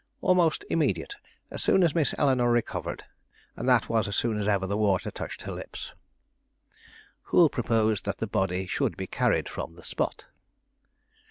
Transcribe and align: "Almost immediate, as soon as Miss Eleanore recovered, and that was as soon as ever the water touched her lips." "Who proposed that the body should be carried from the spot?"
"Almost 0.21 0.65
immediate, 0.67 1.15
as 1.51 1.61
soon 1.61 1.83
as 1.83 1.93
Miss 1.93 2.15
Eleanore 2.17 2.49
recovered, 2.49 3.03
and 3.55 3.69
that 3.69 3.87
was 3.87 4.07
as 4.07 4.15
soon 4.15 4.39
as 4.39 4.47
ever 4.47 4.65
the 4.65 4.75
water 4.75 5.11
touched 5.11 5.43
her 5.43 5.51
lips." 5.51 5.93
"Who 7.25 7.47
proposed 7.49 8.05
that 8.05 8.17
the 8.17 8.25
body 8.25 8.65
should 8.65 8.97
be 8.97 9.05
carried 9.05 9.47
from 9.47 9.75
the 9.75 9.83
spot?" 9.83 10.25